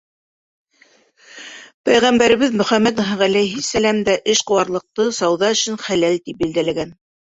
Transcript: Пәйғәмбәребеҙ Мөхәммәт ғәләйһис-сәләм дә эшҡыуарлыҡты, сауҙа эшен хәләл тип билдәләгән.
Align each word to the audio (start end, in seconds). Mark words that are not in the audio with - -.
Пәйғәмбәребеҙ 1.89 2.57
Мөхәммәт 2.61 3.01
ғәләйһис-сәләм 3.21 4.01
дә 4.09 4.19
эшҡыуарлыҡты, 4.35 5.07
сауҙа 5.19 5.51
эшен 5.59 5.79
хәләл 5.89 6.19
тип 6.25 6.41
билдәләгән. 6.45 6.97